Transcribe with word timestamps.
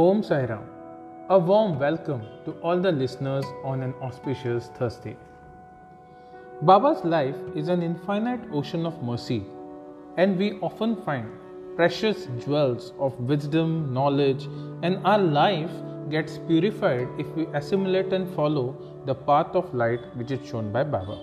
Om 0.00 0.20
Sairam. 0.22 0.60
A 1.28 1.36
warm 1.36 1.76
welcome 1.76 2.20
to 2.44 2.52
all 2.62 2.78
the 2.80 2.92
listeners 2.92 3.44
on 3.64 3.80
an 3.82 3.94
auspicious 4.00 4.68
Thursday. 4.76 5.16
Baba's 6.62 7.02
life 7.04 7.34
is 7.56 7.66
an 7.66 7.82
infinite 7.82 8.40
ocean 8.52 8.86
of 8.86 9.02
mercy, 9.02 9.42
and 10.16 10.38
we 10.38 10.52
often 10.60 10.94
find 11.02 11.26
precious 11.74 12.28
jewels 12.44 12.92
of 13.00 13.18
wisdom, 13.18 13.92
knowledge, 13.92 14.48
and 14.84 15.04
our 15.04 15.18
life 15.18 15.76
gets 16.10 16.38
purified 16.46 17.08
if 17.18 17.26
we 17.34 17.46
assimilate 17.46 18.12
and 18.12 18.32
follow 18.36 18.66
the 19.04 19.16
path 19.16 19.56
of 19.56 19.74
light 19.74 20.08
which 20.14 20.30
is 20.30 20.48
shown 20.48 20.70
by 20.70 20.84
Baba. 20.84 21.20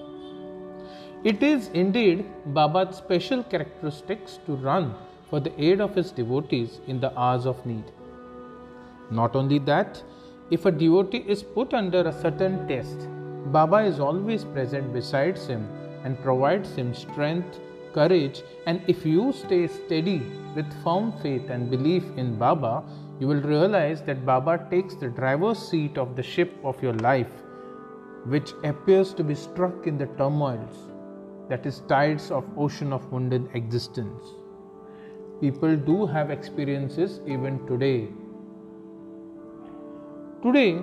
It 1.24 1.42
is 1.42 1.70
indeed 1.70 2.26
Baba's 2.48 2.98
special 2.98 3.42
characteristics 3.42 4.40
to 4.48 4.56
run 4.56 4.96
for 5.30 5.40
the 5.40 5.62
aid 5.64 5.80
of 5.80 5.96
his 5.96 6.12
devotees 6.12 6.82
in 6.88 7.00
the 7.00 7.18
hours 7.18 7.46
of 7.46 7.66
need. 7.66 7.86
Not 9.12 9.36
only 9.36 9.60
that, 9.60 10.04
if 10.52 10.66
a 10.66 10.72
devotee 10.72 11.24
is 11.28 11.44
put 11.44 11.74
under 11.74 12.02
a 12.02 12.22
certain 12.22 12.68
test, 12.68 13.08
Baba 13.52 13.78
is 13.78 14.00
always 14.00 14.44
present 14.44 14.94
besides 14.94 15.48
him 15.48 15.68
and 16.04 16.22
provides 16.22 16.76
him 16.76 16.94
strength, 16.94 17.60
courage, 17.94 18.42
and 18.66 18.82
if 18.88 19.06
you 19.06 19.32
stay 19.32 19.68
steady 19.68 20.22
with 20.56 20.84
firm 20.84 21.12
faith 21.22 21.50
and 21.50 21.70
belief 21.70 22.04
in 22.18 22.38
Baba, 22.38 22.84
you 23.20 23.28
will 23.28 23.42
realize 23.42 24.02
that 24.04 24.26
Baba 24.26 24.68
takes 24.70 24.96
the 24.96 25.08
driver's 25.08 25.60
seat 25.60 25.98
of 25.98 26.16
the 26.16 26.24
ship 26.24 26.54
of 26.64 26.82
your 26.84 26.94
life, 26.94 27.32
which 28.26 28.54
appears 28.64 29.14
to 29.14 29.24
be 29.24 29.36
struck 29.36 29.88
in 29.88 29.98
the 29.98 30.08
turmoils, 30.18 30.92
that 31.48 31.66
is, 31.66 31.82
tides 31.88 32.32
of 32.32 32.44
ocean 32.58 32.92
of 32.92 33.12
mundane 33.12 33.50
existence. 33.54 34.24
People 35.40 35.76
do 35.76 36.06
have 36.06 36.32
experiences 36.32 37.22
even 37.28 37.66
today 37.68 38.10
Today, 40.46 40.80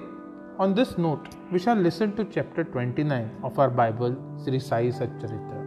on 0.58 0.74
this 0.74 0.98
note, 0.98 1.28
we 1.52 1.58
shall 1.60 1.77
listen 1.77 2.16
to 2.16 2.24
chapter 2.24 2.64
29 2.64 3.30
of 3.44 3.60
our 3.60 3.70
Bible, 3.70 4.16
Sri 4.42 4.58
Sai 4.58 4.86
Satcharitra. 4.86 5.58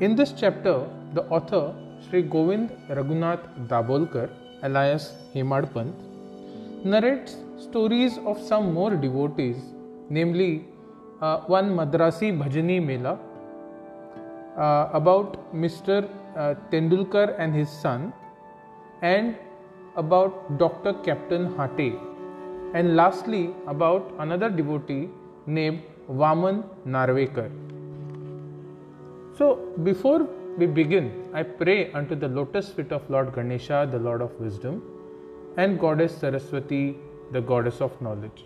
In 0.00 0.14
this 0.14 0.32
chapter, 0.40 0.86
the 1.12 1.24
author, 1.36 1.74
Sri 2.08 2.22
Govind 2.22 2.70
Raghunath 2.88 3.40
Dabholkar, 3.66 4.30
alias 4.62 5.14
Hemad 5.34 5.74
Pant, 5.74 5.96
narrates 6.84 7.34
stories 7.58 8.18
of 8.18 8.40
some 8.40 8.72
more 8.72 8.94
devotees, 8.94 9.56
namely 10.08 10.64
uh, 11.20 11.38
one 11.56 11.70
Madrasi 11.70 12.30
Bhajani 12.42 12.78
Mela, 12.80 13.18
uh, 14.56 14.90
about 14.92 15.52
Mr. 15.52 16.08
Uh, 16.36 16.54
Tendulkar 16.70 17.34
and 17.36 17.52
his 17.52 17.68
son, 17.68 18.12
and 19.02 19.34
about 19.96 20.56
Dr. 20.56 20.94
Captain 21.02 21.52
Hate 21.58 21.98
and 22.74 22.96
lastly 22.96 23.50
about 23.66 24.12
another 24.18 24.48
devotee 24.48 25.08
named 25.46 25.82
Vaman 26.08 26.64
Narvekar. 26.86 27.50
So, 29.36 29.56
before 29.82 30.28
we 30.58 30.66
begin, 30.66 31.28
I 31.32 31.42
pray 31.42 31.92
unto 31.92 32.14
the 32.14 32.28
lotus 32.28 32.70
feet 32.70 32.92
of 32.92 33.08
Lord 33.08 33.32
Ganesha, 33.34 33.88
the 33.90 33.98
Lord 33.98 34.20
of 34.20 34.38
Wisdom, 34.40 34.82
and 35.56 35.78
Goddess 35.80 36.16
Saraswati, 36.16 36.96
the 37.32 37.40
Goddess 37.40 37.80
of 37.80 38.00
Knowledge. 38.02 38.44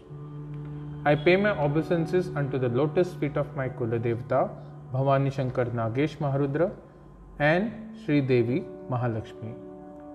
I 1.04 1.14
pay 1.14 1.36
my 1.36 1.50
obeisances 1.58 2.30
unto 2.34 2.58
the 2.58 2.68
lotus 2.68 3.12
feet 3.14 3.36
of 3.36 3.54
my 3.56 3.68
Kuladevta, 3.68 4.50
Bhavani 4.92 5.32
Shankar 5.32 5.66
Nagesh 5.66 6.16
Maharudra, 6.18 6.70
and 7.38 7.72
Sri 8.04 8.20
Devi 8.20 8.64
Mahalakshmi. 8.90 9.54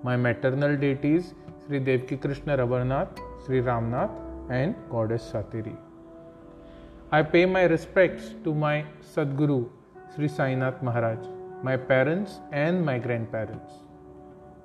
My 0.04 0.16
maternal 0.16 0.78
deities, 0.78 1.34
Sri 1.70 1.80
Devki 1.80 2.20
Krishna 2.20 2.58
Rabarnath, 2.58 3.20
Sri 3.46 3.62
Ramnath, 3.62 4.10
and 4.50 4.74
Goddess 4.90 5.24
Satiri. 5.32 5.76
I 7.12 7.22
pay 7.22 7.46
my 7.46 7.66
respects 7.66 8.34
to 8.44 8.56
my 8.56 8.86
Sadguru, 9.04 9.70
Sri 10.16 10.28
Sainath 10.28 10.82
Maharaj, 10.82 11.20
my 11.62 11.78
parents, 11.78 12.40
and 12.52 12.84
my 12.84 12.98
grandparents. 12.98 13.72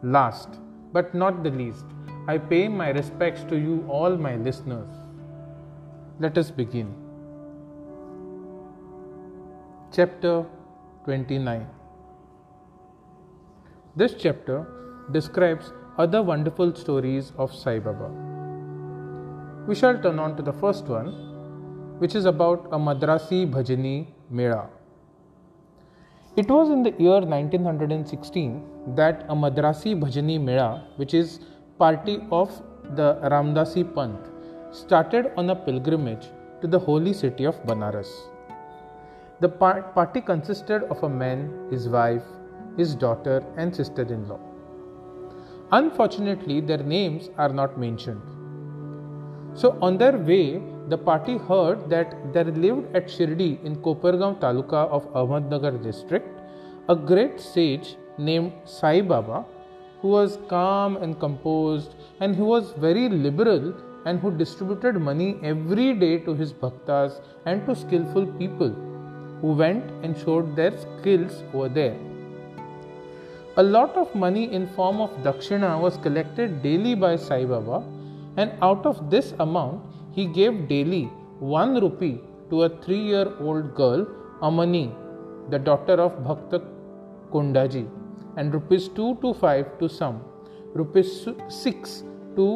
Last 0.03 0.49
but 0.95 1.15
not 1.15 1.43
the 1.43 1.51
least, 1.51 1.85
I 2.27 2.39
pay 2.39 2.69
my 2.69 2.89
respects 2.89 3.45
to 3.51 3.59
you, 3.59 3.85
all 3.87 4.17
my 4.17 4.37
listeners. 4.37 4.89
Let 6.19 6.39
us 6.39 6.51
begin. 6.51 6.95
Chapter 9.93 10.47
29 11.05 11.67
This 13.95 14.15
chapter 14.15 14.67
describes 15.13 15.75
other 15.97 16.21
wonderful 16.25 16.75
stories 16.75 17.33
of 17.39 17.55
Sai 17.55 17.79
Baba. 17.79 18.11
We 19.69 19.77
shall 19.77 19.97
turn 20.03 20.19
on 20.19 20.37
to 20.37 20.43
the 20.43 20.53
first 20.53 20.87
one, 20.87 21.13
which 21.99 22.17
is 22.17 22.25
about 22.25 22.67
a 22.73 22.79
Madrasi 22.79 23.49
Bhajani 23.49 24.09
Mela. 24.29 24.69
It 26.37 26.49
was 26.51 26.71
in 26.71 26.83
the 26.83 26.91
year 26.99 27.21
1916 27.21 28.95
that 28.97 29.25
a 29.29 29.37
Madrasi 29.37 29.95
Bhajani 29.97 30.41
Mela, 30.43 30.89
which 30.97 31.15
is 31.15 31.39
party 31.79 32.19
of 32.33 32.61
the 32.97 33.15
Ramdasi 33.31 33.85
Panth, 33.95 34.33
started 34.73 35.31
on 35.37 35.51
a 35.51 35.55
pilgrimage 35.55 36.27
to 36.61 36.67
the 36.67 36.79
holy 36.79 37.13
city 37.13 37.45
of 37.45 37.63
Banaras. 37.67 38.11
The 39.39 39.49
party 39.49 40.21
consisted 40.21 40.83
of 40.85 41.05
a 41.05 41.09
man, 41.09 41.69
his 41.71 41.89
wife, 41.89 42.25
his 42.77 42.97
daughter, 42.97 43.45
and 43.57 43.73
sister 43.75 44.03
in 44.03 44.27
law. 44.27 44.41
Unfortunately, 45.73 46.61
their 46.61 46.83
names 46.83 47.31
are 47.39 47.49
not 47.49 47.79
mentioned. 47.79 48.23
So, 49.55 49.79
on 49.81 49.99
their 49.99 50.17
way, 50.19 50.63
the 50.89 50.99
party 50.99 51.39
heard 51.39 51.89
that 51.89 52.33
there 52.33 52.45
lived 52.45 52.95
at 52.95 53.07
Shirdi 53.07 53.65
in 53.65 53.77
Kopargaon 53.77 54.39
Taluka 54.41 54.89
of 54.91 55.07
Ahmednagar 55.15 55.83
district 55.83 56.29
a 56.89 56.95
great 56.95 57.41
sage 57.41 57.97
named 58.19 58.53
Sai 58.65 59.01
Baba 59.01 59.45
who 60.03 60.09
was 60.09 60.39
calm 60.49 60.99
and 60.99 61.19
composed 61.19 61.95
and 62.21 62.37
who 62.37 62.45
was 62.45 62.73
very 62.73 63.09
liberal 63.09 63.73
and 64.05 64.21
who 64.21 64.31
distributed 64.31 65.01
money 65.01 65.39
every 65.43 65.95
day 65.95 66.19
to 66.19 66.35
his 66.35 66.53
bhaktas 66.53 67.23
and 67.47 67.65
to 67.67 67.75
skillful 67.75 68.27
people 68.41 68.69
who 69.41 69.53
went 69.53 69.91
and 70.03 70.19
showed 70.19 70.55
their 70.57 70.77
skills 70.77 71.43
over 71.55 71.71
there. 71.71 71.97
A 73.57 73.63
lot 73.63 73.97
of 73.97 74.13
money 74.17 74.53
in 74.53 74.67
form 74.67 75.01
of 75.01 75.11
dakshina 75.25 75.81
was 75.81 75.97
collected 75.99 76.61
daily 76.61 76.97
by 76.97 77.15
Sai 77.15 77.45
Baba 77.45 77.85
and 78.37 78.51
out 78.61 78.85
of 78.85 79.11
this 79.11 79.33
amount 79.39 79.81
he 80.11 80.27
gave 80.27 80.67
daily 80.67 81.05
1 81.39 81.81
rupee 81.85 82.21
to 82.51 82.65
a 82.65 82.69
3 82.69 82.99
year 82.99 83.29
old 83.39 83.77
girl 83.77 84.05
Amani, 84.43 84.93
the 85.51 85.61
daughter 85.61 86.01
of 86.07 86.19
Bhakta 86.25 86.63
Kundaji, 87.31 87.87
and 88.37 88.53
rupees 88.53 88.89
2 88.89 89.19
to 89.23 89.33
5 89.35 89.79
to 89.79 89.89
some, 89.89 90.21
rupees 90.75 91.29
6 91.49 92.03
to 92.35 92.49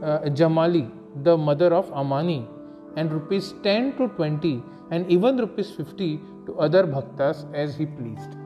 uh, 0.00 0.20
Jamali, 0.42 0.88
the 1.24 1.36
mother 1.36 1.74
of 1.74 1.92
Amani, 1.92 2.48
and 2.96 3.12
rupees 3.12 3.52
10 3.64 3.96
to 3.96 4.06
20 4.14 4.62
and 4.92 5.10
even 5.10 5.38
rupees 5.38 5.72
50 5.72 6.20
to 6.46 6.56
other 6.60 6.84
bhaktas 6.86 7.46
as 7.52 7.74
he 7.74 7.86
pleased. 7.86 8.45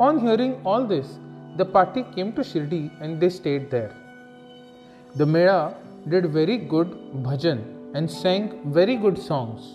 On 0.00 0.18
hearing 0.18 0.60
all 0.64 0.84
this, 0.84 1.20
the 1.56 1.64
party 1.64 2.04
came 2.16 2.32
to 2.32 2.40
Shirdi 2.40 2.90
and 3.00 3.20
they 3.20 3.28
stayed 3.28 3.70
there. 3.70 3.94
The 5.14 5.24
Mela 5.24 5.76
did 6.08 6.26
very 6.32 6.56
good 6.58 6.88
bhajan 7.22 7.62
and 7.94 8.10
sang 8.10 8.72
very 8.72 8.96
good 8.96 9.16
songs, 9.16 9.74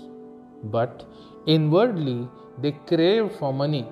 but 0.65 1.05
inwardly 1.45 2.27
they 2.61 2.73
craved 2.85 3.35
for 3.35 3.53
money. 3.53 3.87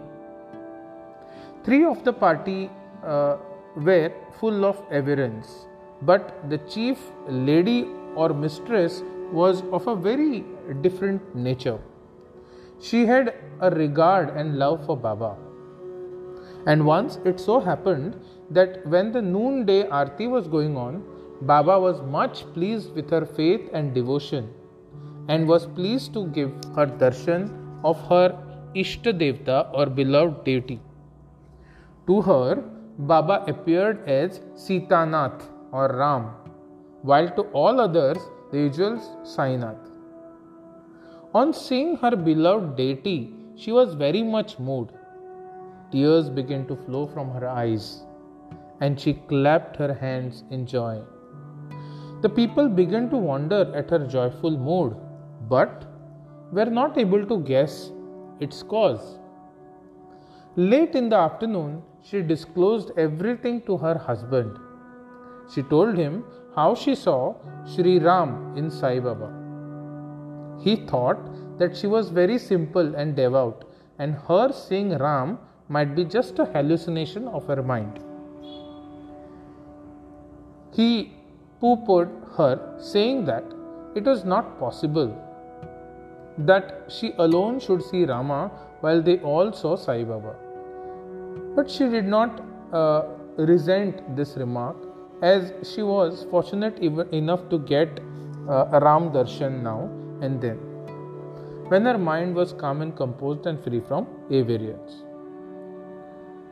Three 1.64 1.86
of 1.86 2.04
the 2.04 2.12
party 2.12 2.70
uh, 3.06 3.38
were 3.78 4.12
full 4.38 4.66
of 4.66 4.84
avarice, 4.92 5.66
but 6.02 6.50
the 6.50 6.58
chief 6.58 6.98
lady 7.30 7.88
or 8.16 8.34
mistress 8.34 9.02
was 9.32 9.64
of 9.72 9.88
a 9.88 9.96
very 9.96 10.44
different 10.82 11.34
nature. 11.34 11.80
She 12.82 13.06
had 13.06 13.34
a 13.62 13.70
regard 13.70 14.36
and 14.36 14.60
love 14.60 14.86
for 14.86 14.98
Baba. 14.98 15.38
And 16.72 16.86
once 16.86 17.18
it 17.24 17.40
so 17.40 17.60
happened 17.60 18.16
that 18.52 18.86
when 18.86 19.12
the 19.12 19.22
noonday 19.22 19.88
arti 19.88 20.28
was 20.28 20.48
going 20.48 20.76
on, 20.78 21.04
Baba 21.42 21.80
was 21.80 22.02
much 22.02 22.42
pleased 22.54 22.94
with 22.94 23.10
her 23.10 23.26
faith 23.26 23.70
and 23.74 23.94
devotion 23.94 24.50
and 25.30 25.48
was 25.48 25.66
pleased 25.66 26.14
to 26.14 26.28
give 26.38 26.52
her 26.76 26.86
darshan 27.04 27.46
of 27.84 28.02
her 28.10 28.28
Ishta 28.76 29.14
Devta 29.22 29.70
or 29.74 29.86
beloved 29.86 30.44
deity. 30.44 30.80
To 32.08 32.22
her, 32.22 32.64
Baba 32.98 33.44
appeared 33.48 34.08
as 34.10 34.42
Sitanath 34.56 35.44
or 35.72 35.88
Ram, 35.96 36.32
while 37.02 37.30
to 37.30 37.44
all 37.62 37.80
others, 37.80 38.18
the 38.52 38.60
usual 38.60 38.98
Sainath. 39.24 39.90
On 41.34 41.54
seeing 41.54 41.98
her 41.98 42.16
beloved 42.16 42.76
deity, 42.76 43.34
she 43.56 43.72
was 43.72 43.94
very 43.94 44.24
much 44.24 44.58
moved. 44.60 44.92
Tears 45.92 46.30
began 46.30 46.68
to 46.68 46.76
flow 46.76 47.08
from 47.08 47.30
her 47.32 47.48
eyes 47.48 48.04
and 48.82 49.00
she 49.00 49.14
clapped 49.14 49.76
her 49.78 49.94
hands 49.94 50.44
in 50.52 50.66
joy. 50.66 51.02
The 52.22 52.30
people 52.30 52.68
began 52.68 53.10
to 53.10 53.18
wonder 53.18 53.72
at 53.76 53.90
her 53.90 54.06
joyful 54.08 54.52
mood, 54.52 54.96
but 55.50 55.86
were 56.52 56.66
not 56.66 56.98
able 56.98 57.26
to 57.26 57.40
guess 57.40 57.92
its 58.40 58.64
cause. 58.64 59.20
Late 60.56 60.96
in 60.96 61.10
the 61.10 61.16
afternoon, 61.16 61.84
she 62.02 62.22
disclosed 62.22 62.92
everything 62.98 63.62
to 63.64 63.78
her 63.78 63.98
husband. 63.98 64.58
She 65.54 65.62
told 65.64 65.98
him 65.98 66.24
how 66.56 66.74
she 66.76 66.96
saw 66.96 67.36
Sri 67.66 68.00
Ram 68.00 68.54
in 68.58 68.72
Sai 68.72 69.00
Baba. 69.00 69.32
He 70.60 70.76
thought 70.76 71.20
that 71.60 71.78
she 71.78 71.88
was 71.88 72.10
very 72.10 72.40
simple 72.40 72.96
and 72.96 73.16
devout, 73.16 73.66
and 74.00 74.16
her 74.28 74.52
seeing 74.52 74.98
Ram 74.98 75.38
might 75.70 75.96
be 75.96 76.06
just 76.06 76.40
a 76.40 76.46
hallucination 76.46 77.28
of 77.28 77.46
her 77.48 77.62
mind. 77.62 78.00
He 80.74 81.12
pooh 81.60 81.78
poohed 81.88 82.10
her, 82.38 82.76
saying 82.80 83.26
that 83.26 83.44
it 83.96 84.04
was 84.04 84.24
not 84.24 84.60
possible 84.60 85.16
that 86.38 86.84
she 86.88 87.14
alone 87.18 87.60
should 87.60 87.82
see 87.84 88.06
Rama 88.06 88.52
while 88.82 89.02
they 89.02 89.18
all 89.20 89.52
saw 89.52 89.76
Sai 89.76 90.04
Baba. 90.04 90.36
But 91.56 91.70
she 91.70 91.90
did 91.90 92.06
not 92.06 92.44
uh, 92.72 93.04
resent 93.38 94.16
this 94.16 94.38
remark 94.38 94.76
as 95.22 95.52
she 95.64 95.82
was 95.82 96.28
fortunate 96.30 96.78
enough 96.80 97.50
to 97.50 97.58
get 97.60 98.00
uh, 98.48 98.80
Ram 98.84 99.10
Darshan 99.12 99.64
now 99.64 99.90
and 100.22 100.40
then 100.40 100.58
when 101.70 101.86
her 101.86 101.98
mind 101.98 102.36
was 102.36 102.54
calm 102.54 102.82
and 102.82 102.96
composed 102.96 103.46
and 103.46 103.62
free 103.64 103.82
from 103.82 104.08
avarice. 104.32 105.07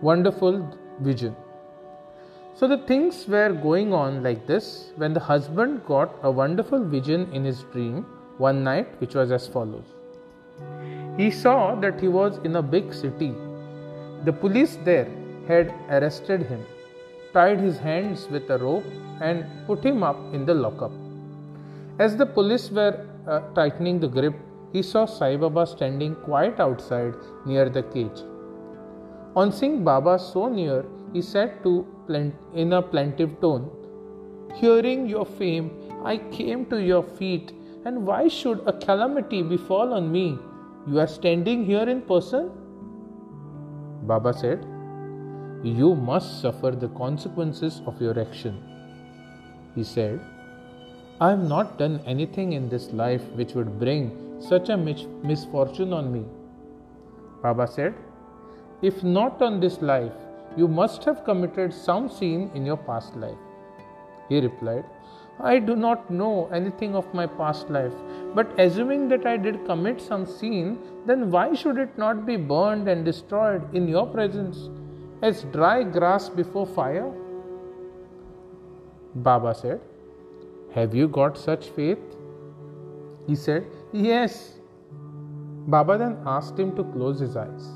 Wonderful 0.02 0.78
vision. 1.00 1.36
So 2.54 2.68
the 2.68 2.78
things 2.78 3.28
were 3.28 3.54
going 3.54 3.94
on 3.94 4.24
like 4.24 4.46
this 4.46 4.92
when 4.98 5.14
the 5.14 5.20
husband 5.20 5.86
got 5.86 6.14
a 6.24 6.32
wonderful 6.32 6.84
vision 6.84 7.32
in 7.34 7.44
his 7.44 7.64
dream 7.72 8.06
one 8.38 8.64
night, 8.64 8.88
which 9.00 9.16
was 9.16 9.32
as 9.32 9.48
follows. 9.48 9.86
He 11.18 11.32
saw 11.32 11.76
that 11.76 12.00
he 12.00 12.08
was 12.08 12.38
in 12.44 12.56
a 12.58 12.62
big 12.62 12.94
city. 12.94 13.34
The 14.26 14.34
police 14.34 14.78
there 14.84 15.10
had 15.48 15.74
arrested 15.90 16.44
him, 16.44 16.66
tied 17.34 17.60
his 17.60 17.78
hands 17.78 18.28
with 18.30 18.50
a 18.50 18.58
rope, 18.58 18.86
and 19.22 19.46
put 19.66 19.84
him 19.84 20.04
up 20.04 20.18
in 20.34 20.46
the 20.46 20.54
lockup. 20.54 20.92
As 22.00 22.18
the 22.18 22.26
police 22.26 22.70
were 22.70 23.06
uh, 23.28 23.40
tightening 23.54 24.00
the 24.00 24.08
grip, 24.08 24.36
he 24.74 24.82
saw 24.82 25.06
Sai 25.06 25.38
Baba 25.38 25.66
standing 25.66 26.16
quite 26.16 26.60
outside 26.60 27.14
near 27.46 27.70
the 27.70 27.84
cage. 27.84 28.24
On 29.36 29.52
seeing 29.52 29.84
Baba 29.84 30.18
so 30.18 30.48
near, 30.48 30.86
he 31.12 31.22
said 31.22 31.62
to 31.64 31.86
in 32.54 32.74
a 32.74 32.82
plaintive 32.82 33.42
tone, 33.42 33.70
Hearing 34.56 35.08
your 35.08 35.26
fame, 35.26 35.72
I 36.04 36.18
came 36.18 36.66
to 36.68 36.82
your 36.82 37.04
feet, 37.04 37.52
and 37.84 38.06
why 38.06 38.28
should 38.28 38.62
a 38.66 38.74
calamity 38.74 39.42
befall 39.42 39.94
on 39.94 40.12
me? 40.12 40.38
You 40.88 41.00
are 41.00 41.08
standing 41.08 41.66
here 41.66 41.90
in 41.90 42.02
person? 42.02 42.52
Baba 44.04 44.34
said, 44.34 44.64
You 45.64 45.96
must 45.96 46.42
suffer 46.42 46.72
the 46.72 46.90
consequences 46.90 47.82
of 47.88 48.00
your 48.00 48.18
action. 48.20 48.64
He 49.74 49.84
said, 49.84 50.22
I 51.20 51.32
have 51.32 51.44
not 51.44 51.78
done 51.78 52.02
anything 52.06 52.54
in 52.54 52.70
this 52.70 52.92
life 52.92 53.24
which 53.34 53.54
would 53.54 53.80
bring 53.80 54.40
such 54.40 54.70
a 54.70 54.78
misfortune 54.78 55.92
on 55.92 56.14
me. 56.14 56.24
Baba 57.42 57.68
said, 57.68 57.96
If 58.88 59.04
not 59.04 59.42
on 59.42 59.60
this 59.60 59.82
life, 59.82 60.18
you 60.56 60.68
must 60.68 61.06
have 61.06 61.24
committed 61.26 61.74
some 61.74 62.08
sin 62.08 62.52
in 62.54 62.66
your 62.66 62.78
past 62.78 63.16
life. 63.16 63.38
He 64.30 64.40
replied, 64.40 64.86
I 65.40 65.60
do 65.60 65.76
not 65.76 66.10
know 66.10 66.50
anything 66.54 66.96
of 66.96 67.14
my 67.14 67.26
past 67.26 67.70
life, 67.70 67.94
but 68.36 68.60
assuming 68.60 69.08
that 69.10 69.26
I 69.26 69.38
did 69.38 69.66
commit 69.66 70.00
some 70.00 70.26
sin, 70.26 70.78
then 71.06 71.32
why 71.32 71.54
should 71.54 71.78
it 71.78 71.98
not 71.98 72.26
be 72.26 72.38
burned 72.38 72.88
and 72.88 73.04
destroyed 73.04 73.74
in 73.74 73.88
your 73.88 74.06
presence 74.06 74.70
as 75.22 75.44
dry 75.56 75.82
grass 75.84 76.30
before 76.30 76.68
fire? 76.68 77.12
Baba 79.16 79.56
said, 79.56 79.82
Have 80.76 80.94
you 80.94 81.08
got 81.08 81.38
such 81.38 81.70
faith? 81.70 82.16
He 83.26 83.36
said, 83.36 83.66
Yes. 83.94 84.60
Baba 85.68 85.98
then 85.98 86.20
asked 86.26 86.60
him 86.60 86.76
to 86.76 86.84
close 86.84 87.20
his 87.20 87.36
eyes. 87.36 87.68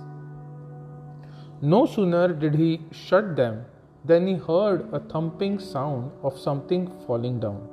No 1.62 1.86
sooner 1.86 2.30
did 2.34 2.56
he 2.56 2.82
shut 2.92 3.36
them 3.36 3.66
than 4.06 4.28
he 4.28 4.36
heard 4.36 4.88
a 4.94 5.00
thumping 5.00 5.60
sound 5.60 6.12
of 6.24 6.38
something 6.38 6.90
falling 7.06 7.40
down. 7.40 7.68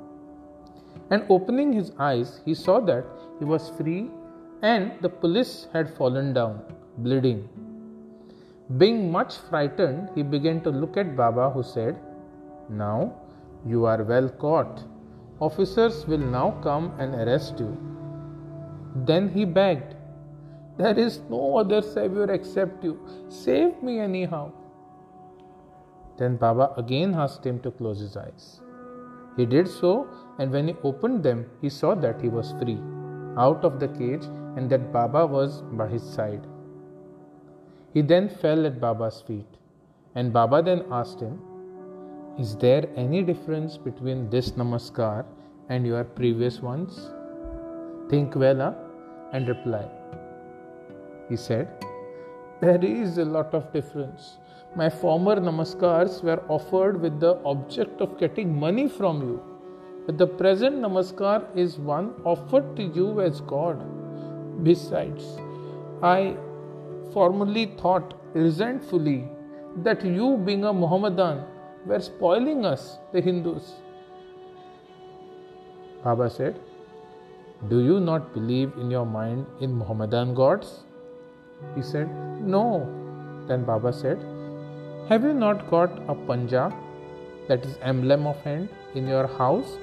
And 1.09 1.23
opening 1.29 1.71
his 1.71 1.93
eyes, 1.97 2.41
he 2.43 2.53
saw 2.53 2.81
that 2.81 3.05
he 3.39 3.45
was 3.45 3.69
free 3.77 4.09
and 4.61 4.91
the 5.01 5.09
police 5.09 5.67
had 5.71 5.95
fallen 5.95 6.33
down, 6.33 6.61
bleeding. 6.97 7.47
Being 8.77 9.09
much 9.09 9.37
frightened, 9.37 10.09
he 10.15 10.23
began 10.23 10.59
to 10.61 10.69
look 10.69 10.97
at 10.97 11.15
Baba, 11.15 11.49
who 11.49 11.63
said, 11.63 11.95
Now 12.67 13.13
you 13.65 13.85
are 13.85 14.03
well 14.03 14.27
caught. 14.27 14.83
Officers 15.39 16.05
will 16.07 16.17
now 16.17 16.59
come 16.61 16.91
and 16.99 17.15
arrest 17.15 17.59
you. 17.59 17.77
Then 19.05 19.29
he 19.29 19.45
begged, 19.45 19.95
there 20.77 20.97
is 20.97 21.21
no 21.29 21.57
other 21.57 21.81
Savior 21.81 22.31
except 22.31 22.83
you. 22.83 22.99
Save 23.29 23.81
me 23.81 23.99
anyhow. 23.99 24.51
Then 26.17 26.37
Baba 26.37 26.73
again 26.77 27.13
asked 27.13 27.45
him 27.45 27.59
to 27.61 27.71
close 27.71 27.99
his 27.99 28.17
eyes. 28.17 28.61
He 29.35 29.45
did 29.45 29.67
so, 29.67 30.07
and 30.39 30.51
when 30.51 30.67
he 30.67 30.75
opened 30.83 31.23
them, 31.23 31.45
he 31.61 31.69
saw 31.69 31.93
that 31.95 32.21
he 32.21 32.27
was 32.27 32.53
free, 32.53 32.79
out 33.37 33.63
of 33.63 33.79
the 33.79 33.87
cage, 33.87 34.25
and 34.55 34.69
that 34.71 34.91
Baba 34.91 35.25
was 35.27 35.61
by 35.73 35.87
his 35.87 36.01
side. 36.01 36.45
He 37.93 38.01
then 38.01 38.29
fell 38.29 38.65
at 38.65 38.81
Baba's 38.81 39.21
feet, 39.21 39.45
and 40.15 40.33
Baba 40.33 40.63
then 40.63 40.85
asked 40.91 41.19
him, 41.19 41.39
Is 42.39 42.55
there 42.55 42.87
any 42.95 43.21
difference 43.21 43.77
between 43.77 44.29
this 44.29 44.51
namaskar 44.51 45.25
and 45.69 45.85
your 45.85 46.03
previous 46.03 46.59
ones? 46.61 47.11
Think 48.09 48.35
well, 48.35 48.57
huh? 48.57 48.73
and 49.33 49.47
reply. 49.47 49.96
He 51.29 51.35
said, 51.35 51.67
There 52.61 52.83
is 52.83 53.17
a 53.17 53.25
lot 53.25 53.53
of 53.53 53.71
difference. 53.73 54.37
My 54.75 54.89
former 54.89 55.35
namaskars 55.35 56.23
were 56.23 56.41
offered 56.47 57.01
with 57.01 57.19
the 57.19 57.35
object 57.43 58.01
of 58.01 58.17
getting 58.19 58.57
money 58.57 58.87
from 58.87 59.21
you. 59.21 59.41
But 60.05 60.17
the 60.17 60.27
present 60.27 60.77
namaskar 60.77 61.45
is 61.55 61.77
one 61.77 62.13
offered 62.23 62.75
to 62.77 62.83
you 62.83 63.21
as 63.21 63.41
God. 63.41 63.83
Besides, 64.63 65.25
I 66.01 66.37
formerly 67.13 67.65
thought 67.81 68.13
resentfully 68.33 69.27
that 69.83 70.05
you, 70.05 70.37
being 70.37 70.63
a 70.63 70.73
Mohammedan, 70.73 71.43
were 71.85 71.99
spoiling 71.99 72.65
us, 72.65 72.97
the 73.11 73.21
Hindus. 73.21 73.73
Baba 76.03 76.29
said, 76.29 76.59
Do 77.69 77.79
you 77.83 77.99
not 77.99 78.33
believe 78.33 78.71
in 78.77 78.89
your 78.89 79.05
mind 79.05 79.45
in 79.59 79.73
Mohammedan 79.73 80.33
gods? 80.33 80.83
He 81.75 81.81
said, 81.81 82.09
No. 82.41 82.87
Then 83.47 83.63
Baba 83.63 83.93
said, 83.93 84.19
Have 85.09 85.23
you 85.23 85.33
not 85.33 85.69
got 85.69 85.91
a 86.09 86.15
panja, 86.15 86.73
that 87.47 87.65
is 87.65 87.77
emblem 87.81 88.27
of 88.27 88.41
hand, 88.43 88.69
in 88.95 89.07
your 89.07 89.27
house? 89.27 89.77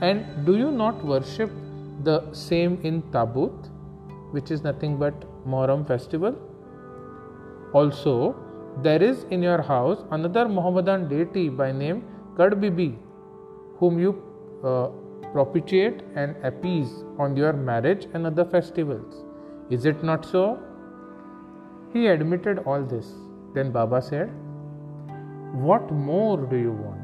And 0.00 0.46
do 0.46 0.56
you 0.56 0.70
not 0.70 1.04
worship 1.04 1.50
the 2.04 2.32
same 2.32 2.78
in 2.82 3.02
Tabut, 3.10 3.52
which 4.30 4.50
is 4.50 4.62
nothing 4.62 4.96
but 4.96 5.14
Muharram 5.46 5.86
festival? 5.86 6.36
Also, 7.72 8.36
there 8.82 9.02
is 9.02 9.24
in 9.30 9.42
your 9.42 9.60
house 9.60 10.04
another 10.12 10.48
Mohammedan 10.48 11.08
deity 11.08 11.48
by 11.48 11.72
name 11.72 12.04
Kadbibi, 12.36 12.96
whom 13.78 13.98
you 13.98 14.22
uh, 14.62 14.88
propitiate 15.32 16.02
and 16.14 16.36
appease 16.44 17.04
on 17.18 17.36
your 17.36 17.52
marriage 17.52 18.06
and 18.14 18.26
other 18.26 18.44
festivals. 18.44 19.24
Is 19.70 19.84
it 19.84 20.02
not 20.04 20.24
so? 20.24 20.58
He 21.92 22.06
admitted 22.06 22.58
all 22.66 22.82
this. 22.82 23.06
Then 23.54 23.70
Baba 23.72 24.02
said, 24.02 24.30
What 25.54 25.90
more 25.90 26.36
do 26.36 26.56
you 26.56 26.72
want? 26.72 27.00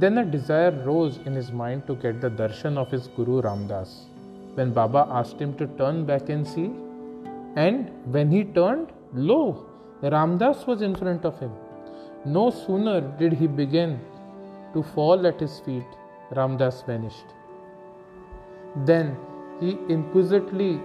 Then 0.00 0.18
a 0.18 0.24
desire 0.24 0.72
rose 0.84 1.18
in 1.24 1.34
his 1.34 1.50
mind 1.50 1.86
to 1.86 1.94
get 1.94 2.20
the 2.20 2.28
darshan 2.28 2.76
of 2.76 2.90
his 2.90 3.08
Guru 3.08 3.40
Ramdas. 3.40 4.04
When 4.54 4.72
Baba 4.72 5.06
asked 5.10 5.38
him 5.38 5.54
to 5.56 5.66
turn 5.78 6.04
back 6.04 6.28
and 6.28 6.46
see, 6.46 6.70
and 7.56 7.90
when 8.12 8.30
he 8.30 8.44
turned, 8.44 8.92
lo, 9.14 9.64
Ramdas 10.02 10.66
was 10.66 10.82
in 10.82 10.94
front 10.94 11.24
of 11.24 11.38
him. 11.40 11.52
No 12.26 12.50
sooner 12.50 13.00
did 13.00 13.32
he 13.32 13.46
begin 13.46 13.98
to 14.74 14.82
fall 14.82 15.26
at 15.26 15.40
his 15.40 15.60
feet, 15.60 15.86
Ramdas 16.32 16.84
vanished. 16.84 17.24
Then 18.84 19.16
he 19.58 19.78
inquisitively, 19.88 20.78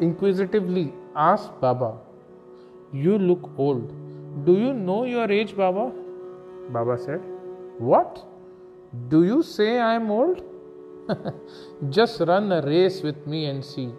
inquisitively 0.00 0.94
asked 1.16 1.60
Baba, 1.60 1.98
You 2.92 3.18
look 3.18 3.50
old. 3.58 3.92
Do 4.44 4.56
you 4.58 4.72
know 4.72 5.04
your 5.04 5.30
age, 5.30 5.56
Baba? 5.56 5.92
Baba 6.70 6.98
said, 6.98 7.20
What? 7.78 8.24
Do 9.08 9.24
you 9.24 9.42
say 9.42 9.78
I 9.78 9.94
am 9.94 10.10
old? 10.10 10.42
Just 11.90 12.20
run 12.20 12.50
a 12.52 12.62
race 12.62 13.02
with 13.02 13.26
me 13.26 13.46
and 13.46 13.64
see. 13.64 13.90